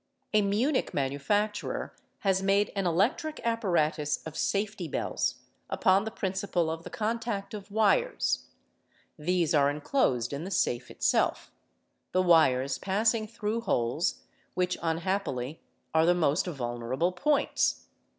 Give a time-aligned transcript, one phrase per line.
[0.33, 5.35] A Munich manufacturer has made an electric apparatus of safety bells,
[5.69, 8.45] upon the principle of the contact of j wires;
[9.19, 11.51] these are enclosed in the safe itself,
[12.13, 14.23] the wires passing through— holes,
[14.55, 15.61] which unhappily
[15.93, 17.85] are the most vulnerable points.